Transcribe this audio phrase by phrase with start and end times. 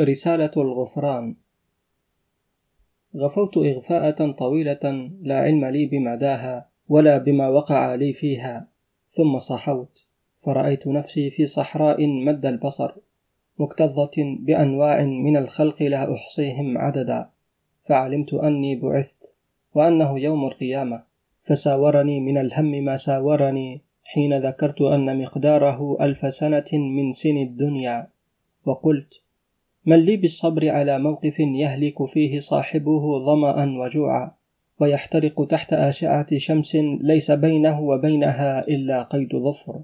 [0.00, 1.34] رسالة الغفران
[3.16, 8.68] غفوت إغفاءة طويلة لا علم لي بمداها ولا بما وقع لي فيها
[9.12, 10.04] ثم صحوت
[10.42, 12.94] فرأيت نفسي في صحراء مد البصر
[13.58, 17.28] مكتظة بأنواع من الخلق لا أحصيهم عددا
[17.84, 19.30] فعلمت أني بعثت
[19.74, 21.02] وأنه يوم القيامة
[21.44, 28.06] فساورني من الهم ما ساورني حين ذكرت أن مقداره ألف سنة من سن الدنيا
[28.64, 29.08] وقلت
[29.86, 34.30] من لي بالصبر على موقف يهلك فيه صاحبه ظما وجوعا
[34.80, 39.80] ويحترق تحت اشعه شمس ليس بينه وبينها الا قيد ظفر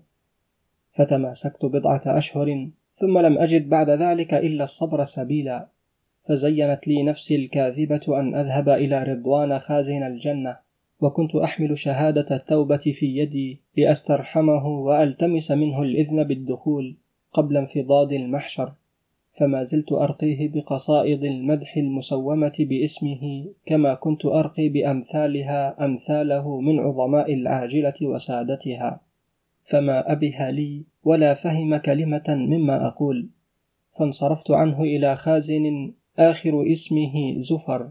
[0.95, 5.69] فتماسكت بضعه اشهر ثم لم اجد بعد ذلك الا الصبر سبيلا
[6.29, 10.57] فزينت لي نفسي الكاذبه ان اذهب الى رضوان خازن الجنه
[11.01, 16.97] وكنت احمل شهاده التوبه في يدي لاسترحمه والتمس منه الاذن بالدخول
[17.33, 18.73] قبل انفضاض المحشر
[19.33, 27.95] فما زلت أرقيه بقصائد المدح المسومة باسمه كما كنت أرقي بأمثالها أمثاله من عظماء العاجلة
[28.03, 29.01] وسادتها
[29.65, 33.29] فما أبه لي ولا فهم كلمة مما أقول
[33.99, 37.91] فانصرفت عنه إلى خازن آخر اسمه زفر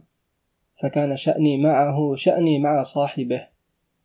[0.82, 3.42] فكان شأني معه شأني مع صاحبه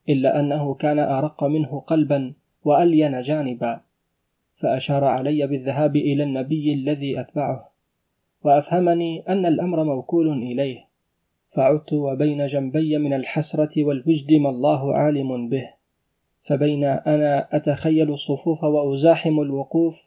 [0.08, 2.32] إلا أنه كان أرق منه قلبا
[2.64, 3.80] وألين جانبا
[4.58, 7.68] فأشار علي بالذهاب إلى النبي الذي أتبعه
[8.44, 10.86] وأفهمني أن الأمر موكول إليه
[11.50, 15.70] فعدت وبين جنبي من الحسرة والوجد ما الله عالم به
[16.44, 20.02] فبين أنا أتخيل الصفوف وأزاحم الوقوف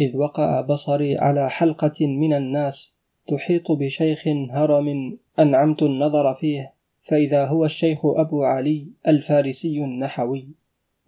[0.00, 2.96] إذ وقع بصري على حلقة من الناس
[3.28, 10.46] تحيط بشيخ هرم أنعمت النظر فيه فإذا هو الشيخ أبو علي الفارسي النحوي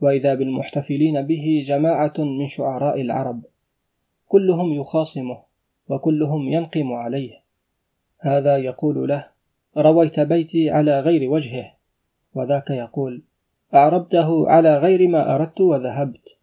[0.02, 3.42] وإذا بالمحتفلين به جماعة من شعراء العرب
[4.28, 5.38] كلهم يخاصمه
[5.88, 7.32] وكلهم ينقم عليه
[8.20, 9.26] هذا يقول له
[9.76, 11.72] رويت بيتي على غير وجهه
[12.34, 13.22] وذاك يقول
[13.74, 16.36] أعربته على غير ما أردت وذهبت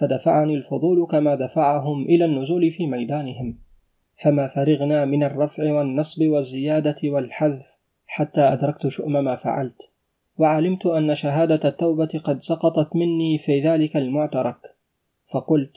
[0.00, 3.58] فدفعني الفضول كما دفعهم إلى النزول في ميدانهم
[4.22, 7.64] فما فرغنا من الرفع والنصب والزيادة والحذف
[8.06, 9.90] حتى أدركت شؤم ما فعلت
[10.38, 14.56] وعلمت أن شهادة التوبة قد سقطت مني في ذلك المعترك
[15.32, 15.72] فقلت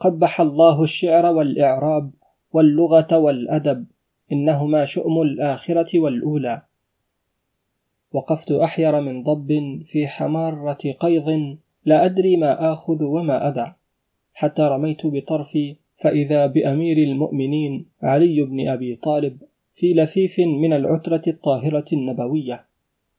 [0.00, 2.10] قبح الله الشعر والإعراب
[2.52, 3.86] واللغة والأدب
[4.32, 6.62] إنهما شؤم الآخرة والأولى
[8.12, 11.28] وقفت أحير من ضب في حمارة قيظ
[11.84, 13.72] لا أدري ما آخذ وما أدع
[14.34, 19.42] حتى رميت بطرفي فإذا بأمير المؤمنين علي بن أبي طالب
[19.74, 22.64] في لفيف من العترة الطاهرة النبوية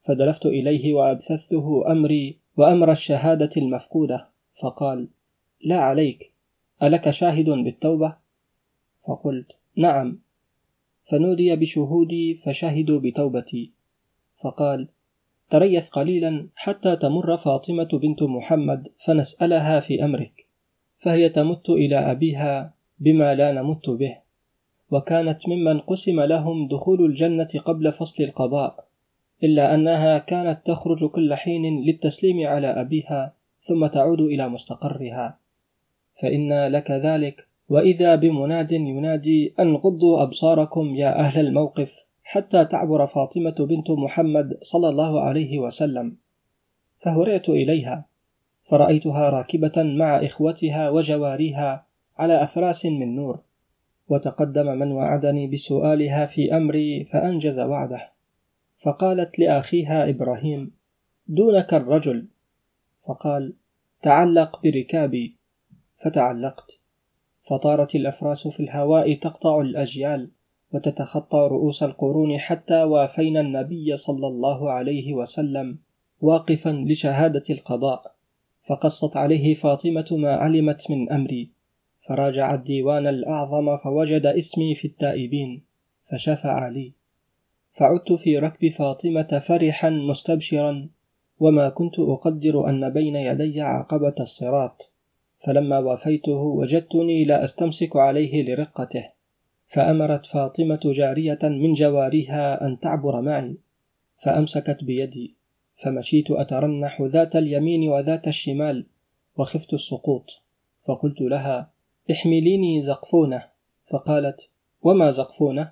[0.04, 4.26] فدلفت إليه وأبثثته أمري وأمر الشهادة المفقودة
[4.62, 5.08] فقال
[5.64, 6.32] لا عليك
[6.82, 8.16] ألك شاهد بالتوبة؟
[9.06, 10.18] فقلت نعم
[11.10, 13.70] فنودي بشهودي فشهدوا بتوبتي
[14.42, 14.88] فقال
[15.50, 20.46] تريث قليلا حتى تمر فاطمة بنت محمد فنسألها في أمرك
[20.98, 24.16] فهي تمت إلى أبيها بما لا نمت به
[24.90, 28.83] وكانت ممن قسم لهم دخول الجنة قبل فصل القضاء
[29.42, 33.32] إلا أنها كانت تخرج كل حين للتسليم على أبيها
[33.68, 35.38] ثم تعود إلى مستقرها
[36.22, 43.50] فإن لك ذلك وإذا بمناد ينادي أن غضوا أبصاركم يا أهل الموقف حتى تعبر فاطمة
[43.58, 46.16] بنت محمد صلى الله عليه وسلم
[47.00, 48.04] فهرعت إليها
[48.68, 51.86] فرأيتها راكبة مع إخوتها وجواريها
[52.18, 53.38] على أفراس من نور
[54.08, 58.13] وتقدم من وعدني بسؤالها في أمري فأنجز وعده
[58.84, 60.70] فقالت لأخيها إبراهيم
[61.26, 62.26] دونك الرجل
[63.06, 63.52] فقال
[64.02, 65.34] تعلق بركابي
[66.04, 66.70] فتعلقت
[67.50, 70.30] فطارت الأفراس في الهواء تقطع الأجيال
[70.72, 75.78] وتتخطى رؤوس القرون حتى وافينا النبي صلى الله عليه وسلم
[76.20, 78.14] واقفا لشهادة القضاء
[78.68, 81.50] فقصت عليه فاطمة ما علمت من أمري
[82.08, 85.62] فراجع الديوان الأعظم فوجد اسمي في التائبين
[86.10, 86.92] فشفع لي
[87.76, 90.88] فعدت في ركب فاطمة فرحا مستبشرا
[91.40, 94.90] وما كنت أقدر أن بين يدي عقبة الصراط
[95.46, 99.06] فلما وافيته وجدتني لا أستمسك عليه لرقته
[99.68, 103.56] فأمرت فاطمة جارية من جوارها أن تعبر معي
[104.22, 105.34] فأمسكت بيدي
[105.82, 108.86] فمشيت أترنح ذات اليمين وذات الشمال
[109.36, 110.24] وخفت السقوط
[110.86, 111.70] فقلت لها
[112.12, 113.42] احمليني زقفونه
[113.90, 114.36] فقالت
[114.82, 115.70] وما زقفونه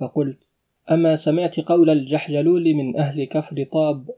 [0.00, 0.45] فقلت
[0.90, 4.10] أما سمعت قول الجحجلول من أهل كفر طاب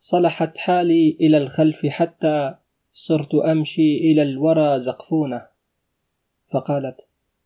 [0.00, 2.54] صلحت حالي إلى الخلف حتى
[2.92, 5.42] صرت أمشي إلى الورى زقفونة
[6.52, 6.96] فقالت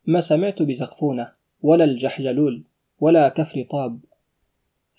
[0.05, 2.63] ما سمعت بزقفونة ولا الجحجلول
[2.99, 3.99] ولا كفر طاب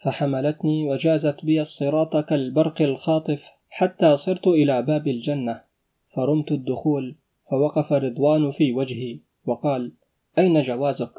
[0.03, 5.61] فحملتني وجازت بي الصراط كالبرق الخاطف حتى صرت إلى باب الجنة
[6.15, 7.15] فرمت الدخول
[7.51, 9.93] فوقف رضوان في وجهي وقال
[10.39, 11.13] أين جوازك؟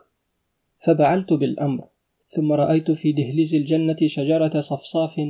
[0.86, 1.84] فبعلت بالأمر
[2.34, 5.22] ثم رأيت في دهليز الجنة شجرة صفصاف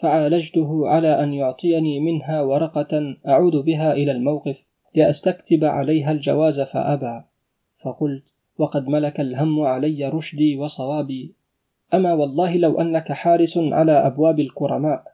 [0.00, 4.56] فعالجته على أن يعطيني منها ورقة أعود بها إلى الموقف
[4.94, 7.22] لأستكتب عليها الجواز فأبى
[7.84, 8.22] فقلت
[8.58, 11.34] وقد ملك الهم علي رشدي وصوابي
[11.94, 15.04] أما والله لو أنك حارس على أبواب الكرماء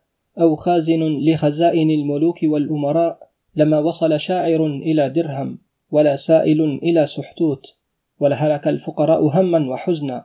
[0.41, 3.19] أو خازن لخزائن الملوك والأمراء
[3.57, 5.59] لما وصل شاعر إلى درهم
[5.91, 7.63] ولا سائل إلى سحتوت
[8.21, 10.25] ولهلك الفقراء هما وحزنا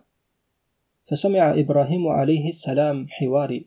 [1.11, 3.65] فسمع إبراهيم عليه السلام حواري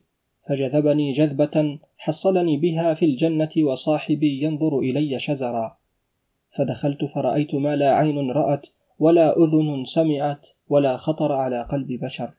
[0.48, 5.76] فجذبني جذبة حصلني بها في الجنة وصاحبي ينظر إلي شزرا
[6.58, 8.66] فدخلت فرأيت ما لا عين رأت
[8.98, 12.30] ولا أذن سمعت ولا خطر على قلب بشر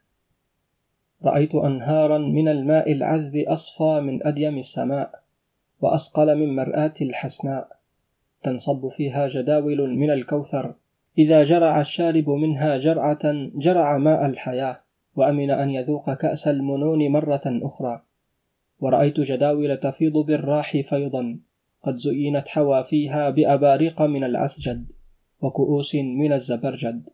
[1.23, 5.11] رأيت أنهارا من الماء العذب أصفى من أديم السماء
[5.81, 7.67] وأصقل من مرآة الحسناء
[8.44, 10.73] تنصب فيها جداول من الكوثر
[11.17, 13.19] إذا جرع الشارب منها جرعة
[13.57, 14.77] جرع ماء الحياة
[15.18, 18.02] وأمن أن يذوق كأس المنون مرة أخرى
[18.80, 21.40] ورأيت جداول تفيض بالراح فيضا
[21.84, 24.86] قد زينت حوافيها بأباريق من العسجد
[25.42, 27.10] وكؤوس من الزبرجد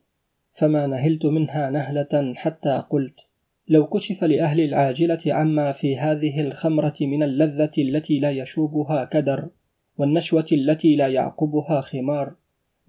[0.53, 3.19] فما نهلت منها نهلة حتى قلت
[3.67, 9.47] لو كشف لأهل العاجلة عما في هذه الخمرة من اللذة التي لا يشوبها كدر
[9.97, 12.33] والنشوة التي لا يعقبها خمار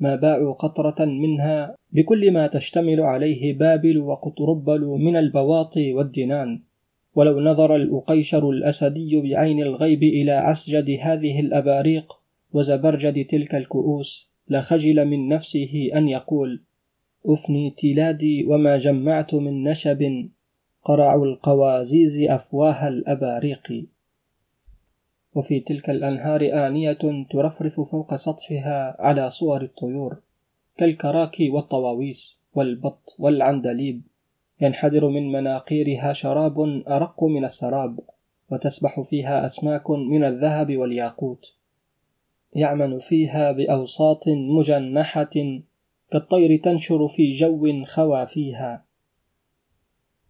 [0.01, 6.61] ما باعوا قطرة منها بكل ما تشتمل عليه بابل وقطربل من البواطي والدنان
[7.15, 12.13] ولو نظر الأقيشر الأسدي بعين الغيب إلى عسجد هذه الأباريق
[12.53, 16.63] وزبرجد تلك الكؤوس لخجل من نفسه أن يقول
[17.27, 20.29] أفني تلادي وما جمعت من نشب
[20.85, 23.87] قرع القوازيز أفواه الأباريق
[25.35, 30.17] وفي تلك الأنهار آنية ترفرف فوق سطحها على صور الطيور
[30.77, 34.03] كالكراكي والطواويس والبط والعندليب
[34.61, 38.01] ينحدر من مناقيرها شراب أرق من السراب
[38.51, 41.55] وتسبح فيها أسماك من الذهب والياقوت
[42.53, 45.35] يعمل فيها بأوساط مجنحة
[46.11, 48.85] كالطير تنشر في جو خوى فيها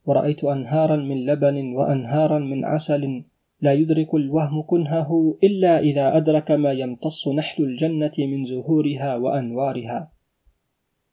[0.06, 3.22] ورأيت أنهارا من لبن وأنهارا من عسل
[3.60, 10.10] لا يدرك الوهم كنهه إلا إذا أدرك ما يمتص نحل الجنة من زهورها وأنوارها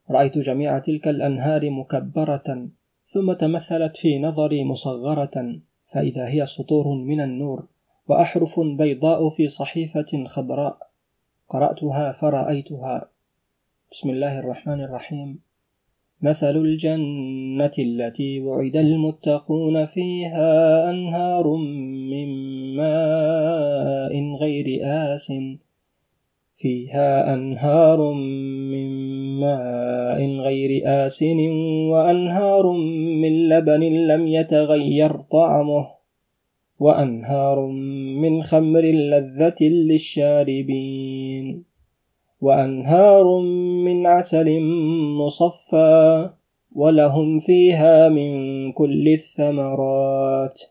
[0.09, 2.67] رأيت جميع تلك الأنهار مكبرة
[3.13, 5.55] ثم تمثلت في نظري مصغرة
[5.93, 7.67] فإذا هي سطور من النور
[8.07, 10.77] وأحرف بيضاء في صحيفة خضراء
[11.49, 13.05] قرأتها فرأيتها
[13.91, 15.39] بسم الله الرحمن الرحيم
[16.23, 21.47] مثل الجنة التي وعد المتقون فيها أنهار
[22.11, 22.29] من
[22.75, 25.33] ماء غير آس
[26.57, 28.89] فيها أنهار من
[29.39, 31.37] ماء غير آسن
[31.91, 32.71] وأنهار
[33.21, 35.87] من لبن لم يتغير طعمه
[36.79, 37.67] وأنهار
[38.21, 41.30] من خمر لذة للشاربين
[42.41, 43.39] وأنهار
[43.87, 44.47] من عسل
[45.17, 46.29] مصفى
[46.75, 48.31] ولهم فيها من
[48.71, 50.61] كل الثمرات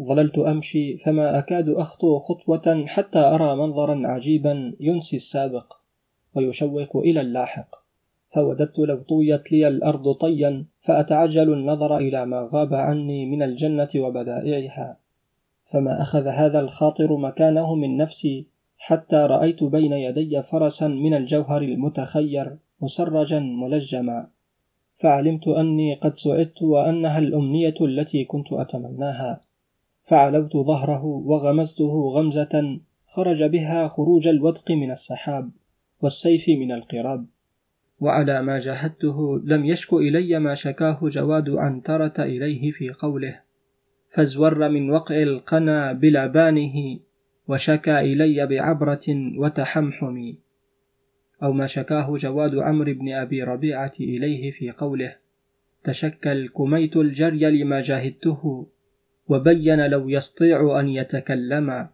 [0.00, 5.72] ظللت أمشي فما أكاد أخطو خطوة حتى أرى منظرا عجيبا ينسي السابق
[6.34, 7.66] ويشوق إلى اللاحق
[8.34, 14.96] فوددت لو طويت لي الأرض طيا فأتعجل النظر إلى ما غاب عني من الجنة وبدائعها
[15.64, 22.56] فما أخذ هذا الخاطر مكانه من نفسي حتى رأيت بين يدي فرسا من الجوهر المتخير
[22.80, 24.26] مسرجا ملجما
[24.98, 29.40] فعلمت أني قد سعدت وأنها الأمنية التي كنت أتمناها
[30.04, 32.78] فعلوت ظهره وغمزته غمزة
[33.12, 35.50] خرج بها خروج الودق من السحاب
[36.00, 37.26] والسيف من القراب
[38.00, 43.40] وعلى ما جاهدته لم يشك إلي ما شكاه جواد عنترة إليه في قوله
[44.14, 46.98] فازور من وقع القنا بلبانه
[47.48, 50.32] وشكى إلي بعبرة وتحمحم
[51.42, 55.16] أو ما شكاه جواد عمرو بن أبي ربيعة إليه في قوله
[55.84, 58.66] تشكل كميت الجري لما جاهدته
[59.28, 61.88] وبين لو يستطيع أن يتكلم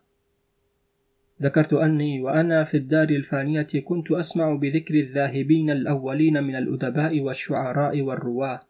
[1.43, 8.61] ذكرت أني وأنا في الدار الفانية كنت أسمع بذكر الذاهبين الأولين من الأدباء والشعراء والرواة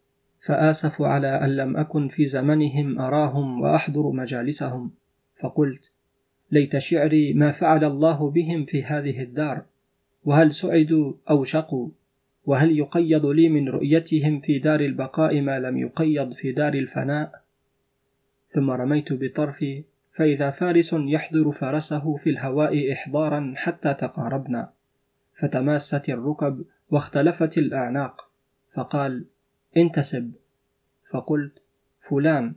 [0.47, 4.91] فآسف على أن لم أكن في زمنهم أراهم وأحضر مجالسهم
[5.41, 5.91] فقلت
[6.53, 9.63] ليت شعري ما فعل الله بهم في هذه الدار
[10.25, 11.89] وهل سعدوا أو شقوا
[12.45, 17.41] وهل يقيض لي من رؤيتهم في دار البقاء ما لم يقيض في دار الفناء
[18.49, 19.85] ثم رميت بطرفي
[20.17, 24.71] فإذا فارس يحضر فرسه في الهواء إحضارا حتى تقاربنا
[25.39, 28.29] فتماست الركب واختلفت الأعناق
[28.75, 29.25] فقال
[29.77, 30.33] انتسب
[31.11, 31.53] فقلت
[32.11, 32.55] فلان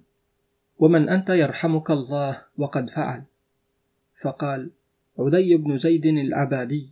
[0.79, 3.23] ومن أنت يرحمك الله وقد فعل
[4.23, 4.69] فقال
[5.19, 6.89] عدي بن زيد العبادي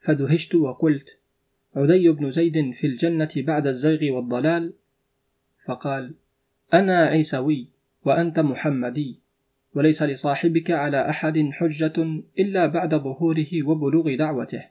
[0.00, 1.16] فدهشت وقلت
[1.76, 4.72] عدي بن زيد في الجنة بعد الزيغ والضلال
[5.64, 6.14] فقال
[6.74, 7.68] أنا عيسوي
[8.04, 9.18] وأنت محمدي
[9.74, 14.64] وليس لصاحبك على أحد حجة إلا بعد ظهوره وبلوغ دعوته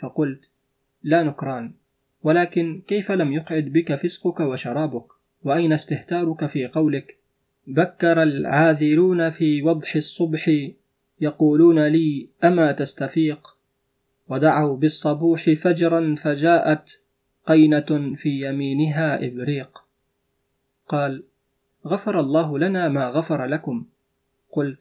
[0.00, 0.40] فقلت
[1.02, 1.72] لا نكران
[2.22, 5.06] ولكن كيف لم يقعد بك فسقك وشرابك
[5.42, 7.18] وأين استهتارك في قولك
[7.66, 10.54] بكر العاذلون في وضح الصبح
[11.24, 13.56] يقولون لي أما تستفيق
[14.28, 17.00] ودعوا بالصبوح فجرا فجاءت
[17.46, 19.78] قينة في يمينها إبريق
[20.88, 21.22] قال
[21.86, 23.84] غفر الله لنا ما غفر لكم
[24.52, 24.78] قلت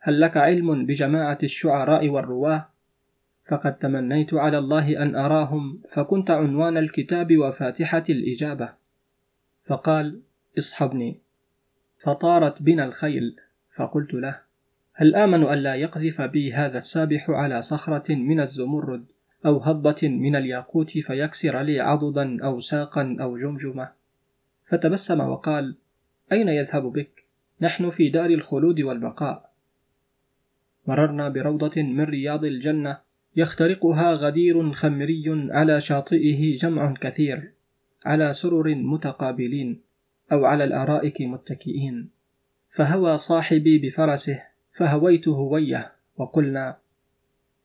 [0.00, 2.68] هل لك علم بجماعة الشعراء والرواه
[3.48, 8.68] فقد تمنيت على الله أن أراهم فكنت عنوان الكتاب وفاتحة الإجابة
[9.66, 10.20] فقال
[10.58, 11.18] اصحبني
[12.02, 13.36] فطارت بنا الخيل
[13.76, 14.51] فقلت له
[14.94, 19.04] هل آمن ألا يقذف بي هذا السابح على صخرة من الزمرد
[19.46, 23.88] أو هضبة من الياقوت فيكسر لي عضدا أو ساقا أو جمجمة
[24.68, 25.76] فتبسم وقال
[26.32, 27.24] أين يذهب بك؟
[27.60, 29.50] نحن في دار الخلود والبقاء
[30.86, 32.98] مررنا بروضة من رياض الجنة
[33.36, 37.52] يخترقها غدير خمري على شاطئه جمع كثير
[38.04, 39.80] على سرر متقابلين
[40.32, 42.08] أو على الأرائك متكئين
[42.70, 44.42] فهوى صاحبي بفرسه
[44.72, 46.76] فهويت هويه وقلنا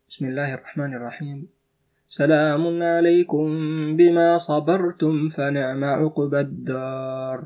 [0.09, 1.39] بسم الله الرحمن الرحيم
[2.07, 3.47] سلام عليكم
[3.97, 7.39] بما صبرتم فنعم عقبى الدار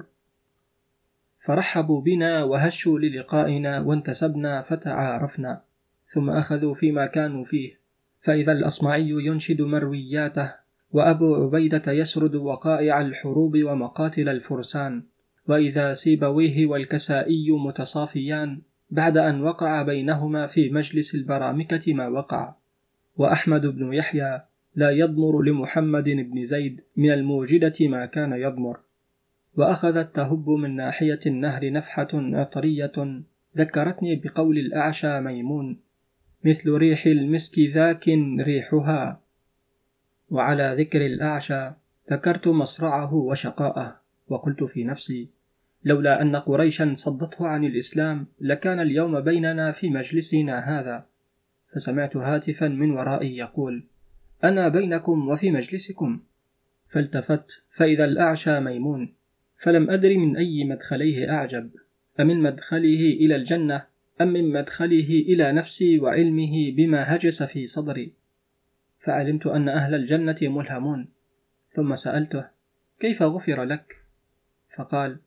[1.46, 5.62] فرحبوا بنا وهشوا للقائنا وانتسبنا فتعارفنا
[6.13, 7.80] ثم أخذوا فيما كانوا فيه
[8.22, 10.53] فإذا الأصمعي ينشد مروياته
[10.91, 15.03] وأبو عبيدة يسرد وقائع الحروب ومقاتل الفرسان
[15.48, 22.53] وإذا سيبويه والكسائي متصافيان بعد أن وقع بينهما في مجلس البرامكة ما وقع
[23.17, 24.41] وأحمد بن يحيى
[24.75, 28.79] لا يضمر لمحمد بن زيد من الموجدة ما كان يضمر
[29.57, 33.21] وأخذت تهب من ناحية النهر نفحة عطرية
[33.57, 35.79] ذكرتني بقول الأعشى ميمون
[36.45, 38.07] مثل ريح المسك ذاك
[38.39, 39.19] ريحها
[40.29, 41.71] وعلى ذكر الأعشى
[42.12, 43.95] ذكرت مصرعه وشقاءه
[44.27, 45.27] وقلت في نفسي
[45.83, 51.05] لولا أن قريشا صدته عن الإسلام لكان اليوم بيننا في مجلسنا هذا
[51.75, 53.83] فسمعت هاتفا من ورائي يقول
[54.43, 56.19] أنا بينكم وفي مجلسكم
[56.89, 59.13] فالتفت فإذا الأعشى ميمون
[59.63, 61.69] فلم أدر من أي مدخليه أعجب
[62.19, 63.83] أمن مدخله إلى الجنة
[64.21, 68.13] أم من مدخله إلى نفسي وعلمه بما هجس في صدري
[69.00, 71.07] فعلمت أن أهل الجنة ملهمون
[71.75, 72.45] ثم سألته
[73.00, 73.95] كيف غفر لك
[74.77, 75.17] فقال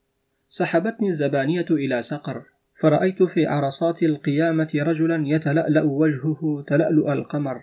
[0.48, 2.42] سحبتني الزبانية إلى سقر
[2.80, 7.62] فرأيت في عرصات القيامة رجلا يتلألأ وجهه تلألؤ القمر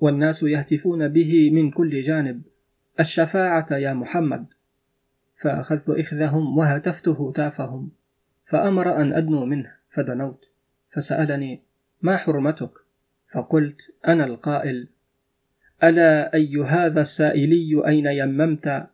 [0.00, 2.42] والناس يهتفون به من كل جانب
[3.00, 4.46] الشفاعة يا محمد
[5.40, 7.90] فأخذت إخذهم وهتفت هتافهم
[8.46, 10.44] فأمر أن أدنو منه فدنوت
[10.90, 11.60] فسألني
[12.02, 12.70] ما حرمتك
[13.32, 13.76] فقلت
[14.08, 14.88] أنا القائل
[15.84, 18.86] ألا أي هذا السائلي أين يممت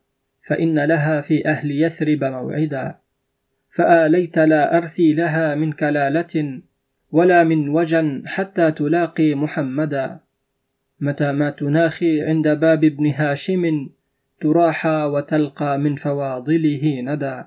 [0.47, 2.95] فإن لها في أهل يثرب موعدا
[3.71, 6.61] فآليت لا أرثي لها من كلالة
[7.11, 10.19] ولا من وجا حتى تلاقي محمدا
[11.01, 13.89] متى ما تناخي عند باب ابن هاشم
[14.41, 17.43] تراحى وتلقى من فواضله ندى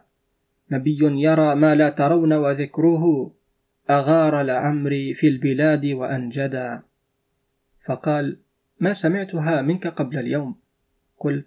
[0.71, 3.31] نبي يرى ما لا ترون وذكره
[3.89, 6.81] أغار لعمري في البلاد وأنجدا
[7.85, 8.37] فقال
[8.79, 10.55] ما سمعتها منك قبل اليوم
[11.19, 11.45] قلت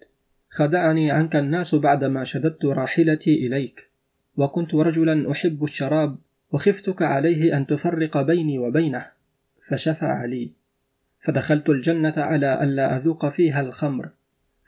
[0.51, 3.94] خدعني عنك الناس بعدما شددت راحلتي إليك
[4.37, 6.17] وكنت رجلا أحب الشراب
[6.53, 9.07] وخفتك عليه أن تفرق بيني وبينه
[9.69, 10.51] فشفع لي
[11.25, 14.09] فدخلت الجنة على ألا أذوق فيها الخمر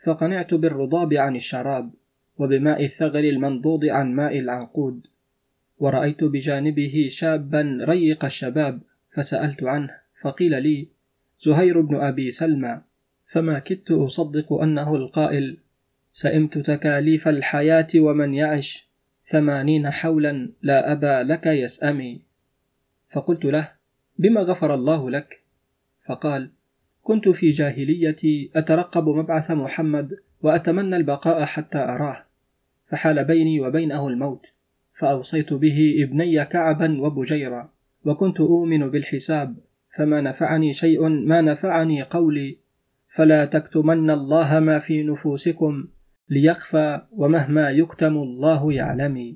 [0.05, 1.89] فقنعت بالرضاب عن الشراب
[2.37, 5.07] وبماء الثغر المنضود عن ماء العنقود
[5.79, 8.79] ورأيت بجانبه شابا ريق الشباب
[9.15, 10.87] فسألت عنه فقيل لي
[11.41, 12.81] زهير بن أبي سلمى
[13.31, 15.57] فما كدت أصدق أنه القائل
[16.13, 18.86] سئمت تكاليف الحياة ومن يعش
[19.29, 22.21] ثمانين حولا لا أبا لك يسأمي
[23.13, 23.71] فقلت له
[24.19, 25.41] بما غفر الله لك
[26.07, 26.51] فقال
[27.03, 32.23] كنت في جاهليتي أترقب مبعث محمد وأتمنى البقاء حتى أراه
[32.89, 34.45] فحال بيني وبينه الموت
[34.93, 37.69] فأوصيت به ابني كعبا وبجيرا
[38.05, 39.55] وكنت أؤمن بالحساب
[39.95, 42.57] فما نفعني شيء ما نفعني قولي
[43.15, 45.87] فلا تكتمن الله ما في نفوسكم
[46.29, 49.35] ليخفى ومهما يكتم الله يعلم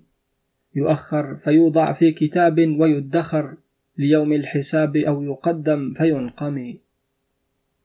[0.75, 3.55] يؤخر فيوضع في كتاب ويدخر
[3.98, 6.74] ليوم الحساب أو يقدم فينقم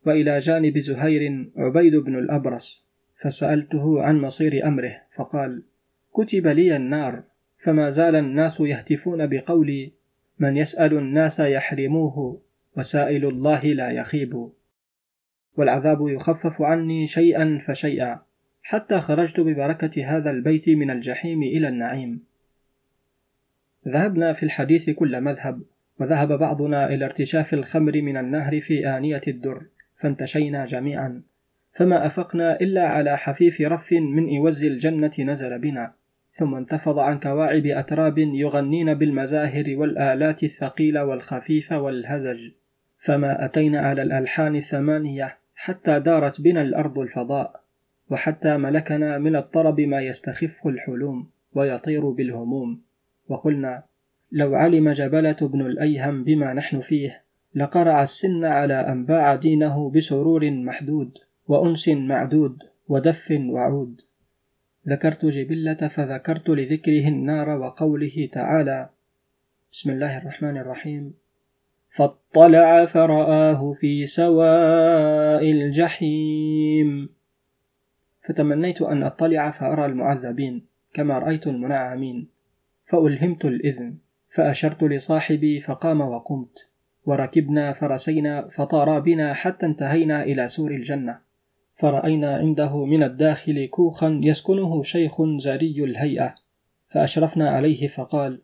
[0.07, 2.87] وإلى جانب زهير عبيد بن الأبرص
[3.23, 5.63] فسألته عن مصير أمره فقال
[6.15, 7.23] كتب لي النار
[7.63, 9.93] فما زال الناس يهتفون بقولي
[10.39, 12.41] من يسأل الناس يحرموه
[12.79, 14.49] وسائل الله لا يخيب
[15.57, 18.26] والعذاب يخفف عني شيئا فشيئا
[18.69, 22.21] حتى خرجت ببركة هذا البيت من الجحيم إلى النعيم.
[23.89, 25.63] ذهبنا في الحديث كل مذهب،
[26.01, 29.63] وذهب بعضنا إلى ارتشاف الخمر من النهر في آنية الدر،
[30.01, 31.23] فانتشينا جميعا،
[31.73, 35.93] فما أفقنا إلا على حفيف رف من إوز الجنة نزل بنا،
[36.33, 42.41] ثم انتفض عن كواعب أتراب يغنين بالمزاهر والآلات الثقيلة والخفيفة والهزج،
[42.99, 47.66] فما أتينا على الألحان الثمانية حتى دارت بنا الأرض الفضاء.
[48.11, 52.83] وحتى ملكنا من الطرب ما يستخف الحلوم ويطير بالهموم
[53.29, 53.83] وقلنا
[54.33, 57.23] لو علم جبلة بن الأيهم بما نحن فيه
[57.55, 61.13] لقرع السن على أن باع دينه بسرور محدود
[61.49, 62.59] وأنس معدود
[62.89, 64.01] ودف وعود
[64.89, 68.89] ذكرت جبلة فذكرت لذكره النار وقوله تعالى
[69.73, 71.15] بسم الله الرحمن الرحيم
[71.95, 77.16] فاطلع فرآه في سواء الجحيم
[78.29, 80.63] فتمنيت أن أطلع فأرى المعذبين
[80.95, 82.29] كما رأيت المنعمين
[82.87, 83.95] فألهمت الإذن
[84.35, 86.67] فأشرت لصاحبي فقام وقمت
[87.05, 91.19] وركبنا فرسينا فطارا بنا حتى انتهينا إلى سور الجنة
[91.77, 96.35] فرأينا عنده من الداخل كوخا يسكنه شيخ زري الهيئة
[96.91, 98.41] فأشرفنا عليه فقال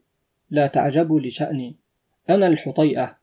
[0.51, 1.77] لا تعجبوا لشأني
[2.31, 3.14] أنا الحطيئة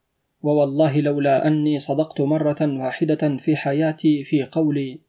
[0.41, 5.00] ووالله لولا أني صدقت مرة واحدة في حياتي في قولي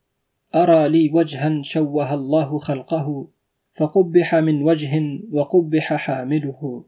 [0.54, 3.26] أرى لي وجها شوه الله خلقه
[3.74, 6.84] فقبح من وجه وقبح حامله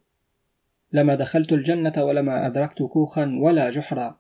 [0.93, 4.17] لما دخلت الجنة ولما أدركت كوخا ولا جحرا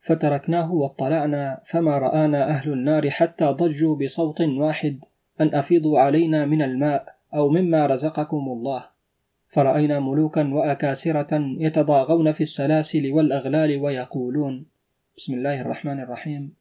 [0.00, 4.98] فتركناه واطلعنا فما رآنا أهل النار حتى ضجوا بصوت واحد
[5.40, 8.86] أن أفيضوا علينا من الماء أو مما رزقكم الله
[9.48, 14.66] فرأينا ملوكا وأكاسرة يتضاغون في السلاسل والأغلال ويقولون
[15.16, 16.52] بسم الله الرحمن الرحيم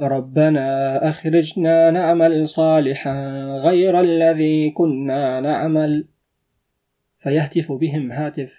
[0.00, 0.64] ربنا
[1.10, 6.04] أخرجنا نعمل صالحا غير الذي كنا نعمل
[7.22, 8.52] فيهتف بهم هاتف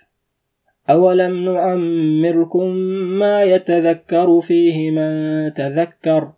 [0.89, 2.67] أولم نعمركم
[3.19, 6.33] ما يتذكر فيه من تذكر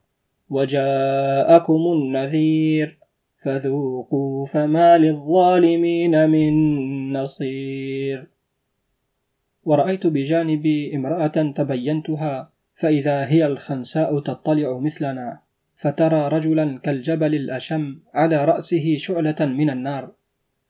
[0.49, 2.97] وجاءكم النذير
[3.43, 6.53] فذوقوا فما للظالمين من
[7.13, 8.27] نصير
[9.63, 15.39] ورأيت بجانبي امرأة تبينتها فإذا هي الخنساء تطلع مثلنا
[15.77, 20.11] فترى رجلا كالجبل الأشم على رأسه شعلة من النار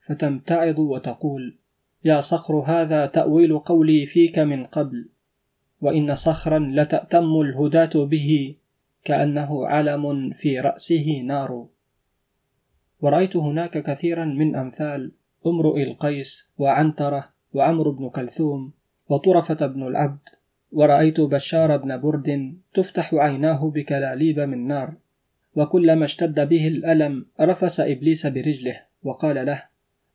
[0.06, 1.56] فتمتعض وتقول
[2.04, 5.08] يا صخر هذا تأويل قولي فيك من قبل
[5.80, 8.54] وإن صخرا لتأتم الهداة به
[9.04, 11.66] كأنه علم في رأسه نار
[13.00, 15.12] ورأيت هناك كثيرا من أمثال
[15.46, 18.72] امرؤ القيس وعنترة وعمر بن كلثوم
[19.08, 20.22] وطرفة بن العبد
[20.72, 24.94] ورأيت بشار بن برد تفتح عيناه بكلاليب من نار
[25.56, 29.62] وكلما اشتد به الألم رفس إبليس برجله وقال له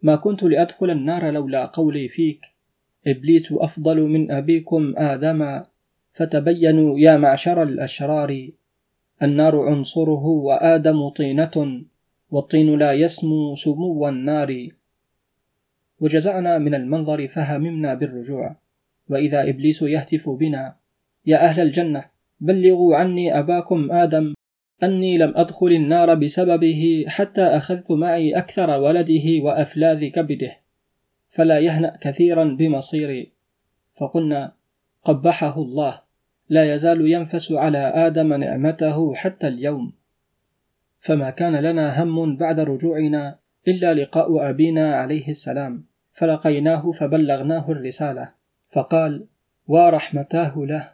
[0.01, 2.45] ما كنت لأدخل النار لولا قولي فيك
[3.07, 5.63] إبليس أفضل من أبيكم آدم
[6.13, 8.49] فتبينوا يا معشر الأشرار
[9.23, 11.81] النار عنصره وآدم طينة
[12.31, 14.67] والطين لا يسمو سمو النار
[15.99, 18.55] وجزعنا من المنظر فهممنا بالرجوع
[19.09, 20.75] وإذا إبليس يهتف بنا
[21.25, 22.05] يا أهل الجنة
[22.39, 24.33] بلغوا عني أباكم آدم
[24.83, 30.55] أني لم أدخل النار بسببه حتى أخذت معي أكثر ولده وأفلاذ كبده
[31.29, 33.31] فلا يهنأ كثيرا بمصيري
[33.99, 34.51] فقلنا
[35.03, 36.01] قبحه الله
[36.49, 39.93] لا يزال ينفس على آدم نعمته حتى اليوم
[41.01, 43.35] فما كان لنا هم بعد رجوعنا
[43.67, 48.29] إلا لقاء أبينا عليه السلام فلقيناه فبلغناه الرسالة
[48.75, 49.25] فقال
[49.67, 50.89] ورحمتاه له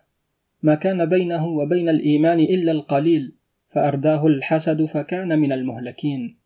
[0.63, 3.31] ما كان بينه وبين الإيمان إلا القليل
[3.71, 6.37] فأرداه الحسد فكان من المهلكين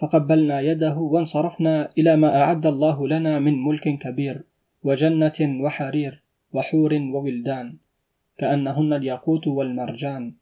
[0.00, 4.42] فقبلنا يده وانصرفنا إلى ما أعد الله لنا من ملك كبير
[4.82, 7.74] وجنة وحرير وحور وولدان
[8.38, 10.32] كأنهن الياقوت والمرجان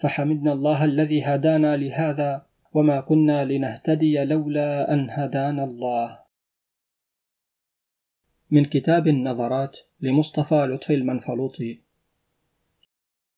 [0.00, 2.42] فحمدنا الله الذي هدانا لهذا
[2.74, 6.18] وما كنا لنهتدي لولا أن هدانا الله
[8.50, 11.82] من كتاب النظرات لمصطفى لطفي المنفلوطي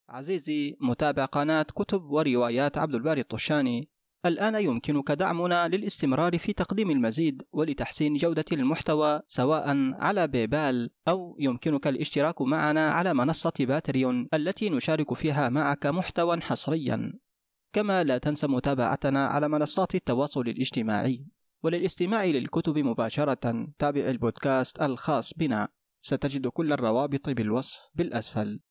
[0.09, 3.89] عزيزي متابع قناة كتب وروايات عبد الباري الطشاني
[4.27, 11.87] الآن يمكنك دعمنا للاستمرار في تقديم المزيد ولتحسين جودة المحتوى سواء على بيبال أو يمكنك
[11.87, 17.13] الاشتراك معنا على منصة باتريون التي نشارك فيها معك محتوى حصريا
[17.73, 21.25] كما لا تنسى متابعتنا على منصات التواصل الاجتماعي
[21.65, 25.69] وللاستماع للكتب مباشرة تابع البودكاست الخاص بنا
[26.01, 28.68] ستجد كل الروابط بالوصف بالأسفل